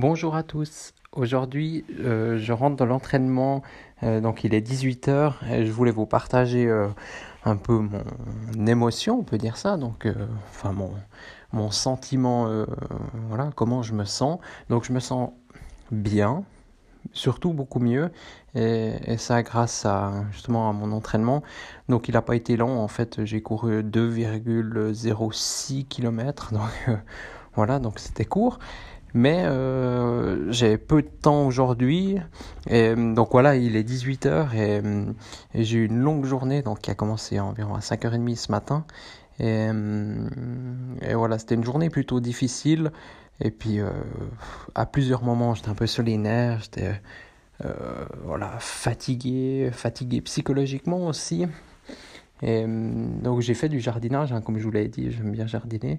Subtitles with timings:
[0.00, 0.94] Bonjour à tous.
[1.10, 3.64] Aujourd'hui, euh, je rentre dans l'entraînement.
[4.04, 6.86] Euh, donc, il est 18h et je voulais vous partager euh,
[7.44, 9.76] un peu mon émotion, on peut dire ça.
[9.76, 10.06] Donc,
[10.50, 10.72] enfin,
[11.52, 12.64] mon, sentiment,
[13.26, 14.38] voilà, comment je me sens.
[14.68, 15.30] Donc, je me sens
[15.90, 16.44] bien,
[17.12, 18.12] surtout beaucoup mieux.
[18.54, 21.42] Et, et, ça grâce à justement à mon entraînement.
[21.88, 22.78] Donc il n'a pas été long.
[22.78, 26.52] En fait, j'ai couru 2,06 km.
[26.52, 27.00] Donc
[27.56, 28.60] voilà, donc c'était court.
[29.14, 32.18] Mais euh, j'ai peu de temps aujourd'hui.
[32.68, 34.82] Et donc voilà, il est 18h et,
[35.54, 38.84] et j'ai eu une longue journée donc, qui a commencé environ à 5h30 ce matin.
[39.40, 39.70] Et,
[41.14, 42.92] voilà, c'était une journée plutôt difficile.
[43.40, 43.90] Et puis euh,
[44.74, 46.60] à plusieurs moments, j'étais un peu nerfs.
[46.64, 47.00] J'étais
[47.64, 51.46] euh, voilà, fatigué, fatigué psychologiquement aussi.
[52.42, 55.98] Et donc j'ai fait du jardinage, hein, comme je vous l'ai dit, j'aime bien jardiner.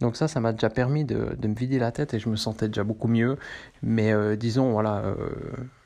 [0.00, 2.36] Donc ça, ça m'a déjà permis de, de, me vider la tête et je me
[2.36, 3.38] sentais déjà beaucoup mieux.
[3.82, 5.16] Mais euh, disons, voilà, euh,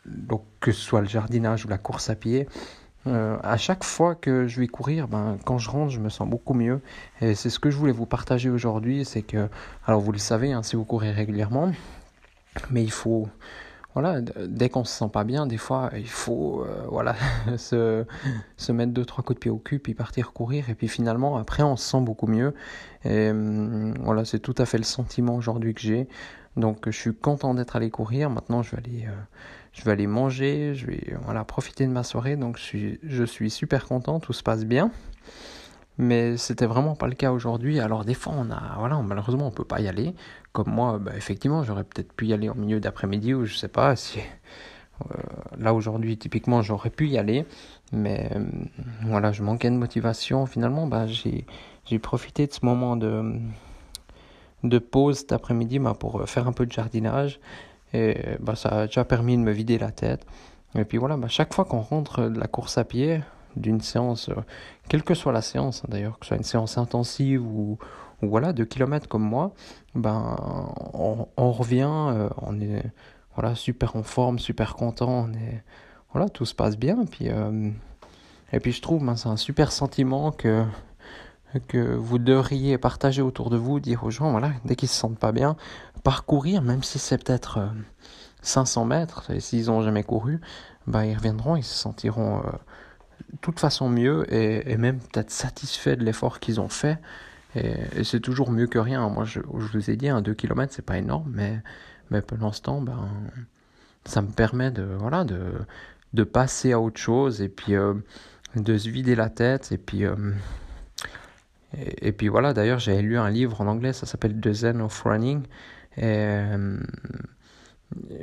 [0.07, 2.49] donc que ce soit le jardinage ou la course à pied,
[3.07, 6.29] euh, à chaque fois que je vais courir, ben, quand je rentre, je me sens
[6.29, 6.81] beaucoup mieux.
[7.21, 9.49] Et c'est ce que je voulais vous partager aujourd'hui, c'est que,
[9.87, 11.73] alors vous le savez, hein, si vous courez régulièrement,
[12.71, 13.29] mais il faut
[13.95, 17.17] voilà, dès qu'on se sent pas bien, des fois, il faut euh, voilà,
[17.57, 18.05] se,
[18.57, 20.71] se mettre deux, trois coups de pied au cul, puis partir courir.
[20.71, 22.55] Et puis finalement, après, on se sent beaucoup mieux.
[23.05, 26.09] Et hum, voilà, c'est tout à fait le sentiment aujourd'hui que j'ai.
[26.57, 28.31] Donc, je suis content d'être allé courir.
[28.31, 29.13] Maintenant, je vais aller, euh,
[29.73, 32.37] je vais aller manger, je vais voilà, profiter de ma soirée.
[32.37, 34.91] Donc, je suis, je suis super content, tout se passe bien
[36.01, 37.79] mais c'était vraiment pas le cas aujourd'hui.
[37.79, 40.15] Alors des fois, on a, voilà, malheureusement, on peut pas y aller.
[40.53, 43.69] Comme moi, bah, effectivement, j'aurais peut-être pu y aller en milieu d'après-midi ou je sais
[43.69, 44.21] pas si.
[44.21, 45.15] Euh,
[45.59, 47.47] là aujourd'hui, typiquement, j'aurais pu y aller,
[47.93, 48.45] mais euh,
[49.03, 50.47] voilà, je manquais de motivation.
[50.47, 53.39] Finalement, bah, j'ai profité de ce moment de
[54.63, 57.41] de pause cet après-midi bah, pour faire un peu de jardinage
[57.95, 60.27] et bah, ça a déjà permis de me vider la tête.
[60.75, 63.21] Et puis voilà, bah, chaque fois qu'on rentre de la course à pied,
[63.57, 64.35] d'une séance, euh,
[64.89, 67.79] quelle que soit la séance hein, d'ailleurs, que ce soit une séance intensive ou,
[68.23, 69.53] ou voilà, de kilomètres comme moi,
[69.95, 70.37] ben,
[70.93, 72.83] on, revient, euh, on est
[73.35, 75.63] voilà, super en forme, super content, on est,
[76.13, 77.05] voilà, tout se passe bien.
[77.05, 77.71] Puis, euh,
[78.53, 80.65] et puis je trouve, ben, c'est un super sentiment que,
[81.69, 85.19] que vous devriez partager autour de vous, dire aux gens, voilà, dès qu'ils se sentent
[85.19, 85.57] pas bien,
[86.03, 87.61] parcourir, même si c'est peut-être
[88.43, 90.41] 500 mètres, et s'ils ont jamais couru,
[90.87, 92.43] ben, ils reviendront, ils se sentiront
[93.41, 96.99] toute façon mieux et, et même peut-être satisfait de l'effort qu'ils ont fait.
[97.55, 99.09] Et, c'est toujours mieux que rien.
[99.09, 101.61] Moi, je, je vous ai dit, un 2 km, c'est pas énorme, mais,
[102.11, 103.09] mais pendant ce temps, ben,
[104.05, 105.41] ça me permet de, voilà, de,
[106.13, 107.95] de passer à autre chose et puis euh,
[108.57, 109.73] de se vider la tête.
[109.73, 110.33] Et puis, euh,
[111.77, 115.03] et, puis voilà, d'ailleurs, j'ai lu un livre en anglais, ça s'appelle The Zen of
[115.03, 115.45] Running.
[115.99, 116.79] Euh,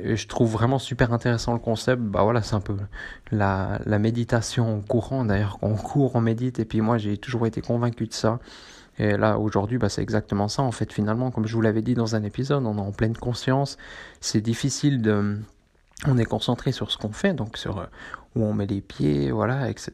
[0.02, 2.02] je trouve vraiment super intéressant le concept.
[2.02, 2.76] Bah voilà, c'est un peu
[3.30, 5.24] la, méditation courant.
[5.24, 6.58] D'ailleurs, on court, on médite.
[6.58, 8.38] Et puis moi, j'ai toujours été convaincu de ça.
[8.98, 10.62] Et là, aujourd'hui, bah, c'est exactement ça.
[10.62, 13.16] En fait, finalement, comme je vous l'avais dit dans un épisode, on est en pleine
[13.16, 13.76] conscience.
[14.20, 15.38] C'est difficile de...
[16.06, 17.86] On est concentré sur ce qu'on fait, donc sur euh,
[18.36, 19.92] où on met les pieds, voilà, etc.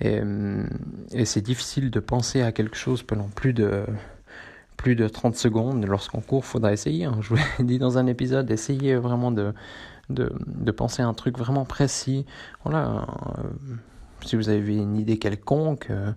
[0.00, 0.20] Et,
[1.12, 3.84] et c'est difficile de penser à quelque chose pendant plus de
[4.78, 5.84] plus de 30 secondes.
[5.84, 7.04] Lorsqu'on court, il faudra essayer.
[7.04, 7.18] Hein.
[7.20, 9.52] Je vous l'ai dit dans un épisode, essayez vraiment de,
[10.74, 12.24] penser à un truc vraiment précis.
[12.64, 13.06] Voilà,
[13.36, 13.42] euh,
[14.24, 16.12] si vous avez une idée quelconque, euh,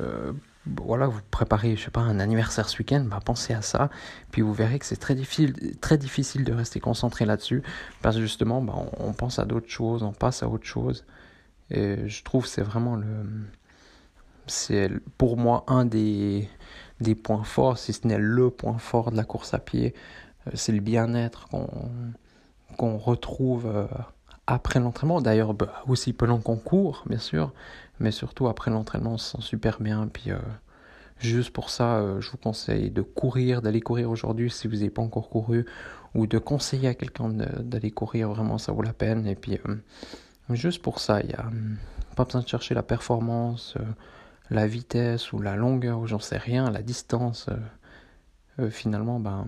[0.00, 0.32] euh,
[0.76, 3.88] voilà, vous préparez, je sais pas, un anniversaire ce week-end, bah, pensez à ça.
[4.30, 7.62] Puis vous verrez que c'est très difficile, très difficile de rester concentré là-dessus.
[8.02, 11.04] Parce que justement, bah, on, pense à d'autres choses, on passe à autre chose.
[11.70, 13.06] Et je trouve c'est vraiment le.
[14.48, 16.48] C'est pour moi un des
[17.00, 19.94] des points forts, si ce n'est le point fort de la course à pied.
[20.46, 21.48] Euh, c'est le bien-être
[22.78, 23.86] qu'on retrouve euh,
[24.46, 25.20] après l'entraînement.
[25.20, 27.52] D'ailleurs, bah, aussi pendant qu'on court, bien sûr,
[28.00, 30.08] mais surtout après l'entraînement, on se sent super bien.
[30.08, 30.38] Puis euh,
[31.18, 35.02] juste pour ça, je vous conseille de courir, d'aller courir aujourd'hui si vous n'avez pas
[35.02, 35.66] encore couru,
[36.14, 38.30] ou de conseiller à quelqu'un d'aller courir.
[38.30, 39.26] Vraiment, ça vaut la peine.
[39.26, 39.58] Et puis,
[40.50, 41.76] juste pour ça, il n'y a hum,
[42.14, 43.76] pas besoin de chercher la performance
[44.50, 49.46] la vitesse ou la longueur ou j'en sais rien, la distance, euh, euh, finalement, ben,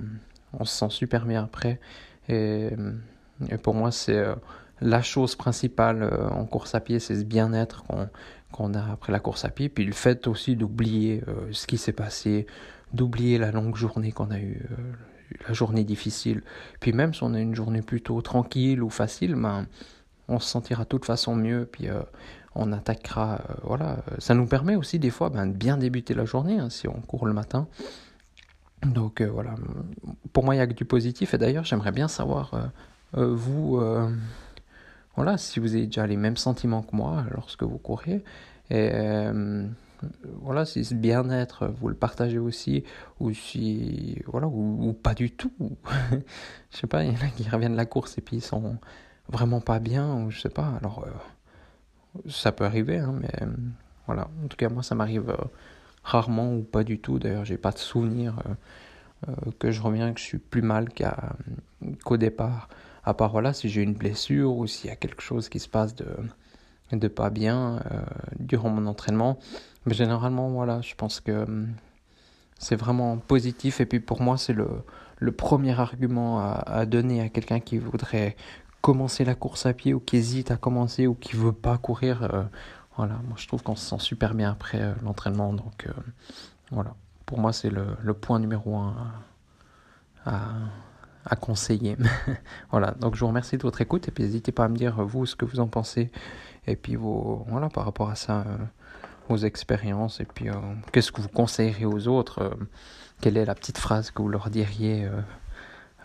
[0.53, 1.81] on se sent super bien après.
[2.29, 2.71] Et,
[3.63, 4.23] pour moi, c'est
[4.81, 6.03] la chose principale
[6.33, 7.85] en course à pied, c'est ce bien-être
[8.53, 11.23] qu'on a après la course à pied, puis le fait aussi d'oublier
[11.53, 12.47] ce qui s'est passé,
[12.93, 14.67] d'oublier la longue journée qu'on a eue,
[15.47, 16.43] la journée difficile.
[16.81, 19.67] Puis même si on a une journée plutôt tranquille ou facile, ben,
[20.29, 22.03] on se sentira de toute façon mieux, puis euh,
[22.59, 23.41] on attaquera.
[23.51, 26.71] Euh, voilà, ça nous permet aussi des fois ben, de bien débuter la journée hein,
[26.71, 27.69] si on court le matin.
[28.85, 29.55] Donc euh, voilà,
[30.33, 31.35] pour moi il y a que du positif.
[31.35, 32.71] Et d'ailleurs j'aimerais bien savoir
[33.13, 33.81] vous,
[35.17, 38.23] voilà, si vous avez déjà les mêmes sentiments que moi lorsque vous courez.
[38.71, 38.93] Et
[40.43, 42.85] voilà, si ce bien-être, vous le partagez aussi,
[43.21, 45.53] ou si, voilà, ou, pas du tout.
[46.71, 48.43] je sais pas, il y en a qui reviennent de la course et puis ils
[48.43, 48.77] sont
[49.29, 50.75] vraiment pas bien, ou je sais pas.
[50.81, 51.11] Alors, euh,
[52.29, 53.47] ça peut arriver, hein, mais
[54.07, 54.29] voilà.
[54.45, 55.37] En tout cas, moi, ça m'arrive euh,
[56.03, 57.19] rarement ou pas du tout.
[57.19, 58.43] D'ailleurs, j'ai pas de souvenir
[59.29, 60.89] euh, que je reviens, que je suis plus mal
[62.05, 62.69] qu'au départ.
[63.05, 65.69] À part, voilà, si j'ai une blessure ou s'il y a quelque chose qui se
[65.69, 66.07] passe de
[66.91, 67.81] de pas bien
[68.39, 69.39] durant mon entraînement.
[69.85, 71.45] Mais généralement, voilà, je pense que
[72.59, 73.83] c'est vraiment positif.
[73.83, 74.69] Et puis pour moi, c'est le,
[75.19, 78.37] le premier argument à donner à quelqu'un qui voudrait
[78.89, 82.23] commencer la course à pied ou qui hésite à commencer ou qui veut pas courir.
[82.23, 82.45] Euh,
[82.97, 85.53] voilà, moi je trouve qu'on se sent super bien après euh, l'entraînement.
[85.53, 85.93] Donc euh,
[86.71, 86.95] voilà,
[87.27, 89.13] pour moi c'est le, point numéro un
[90.25, 91.99] à, conseiller.
[92.71, 95.05] voilà, donc je vous remercie de votre écoute et puis n'hésitez pas à me dire
[95.05, 96.11] vous ce que vous en pensez
[96.67, 98.47] et puis vos, voilà, par rapport à ça
[99.29, 100.49] vos expériences et puis
[100.93, 102.57] qu'est-ce que vous conseillerez aux autres
[103.21, 105.07] Quelle est la petite phrase que vous leur diriez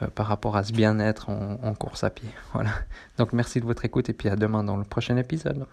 [0.07, 2.71] par rapport à ce bien-être en, en course à pied Voilà.
[3.17, 5.65] Donc merci de votre écoute et puis à demain dans le prochain épisode.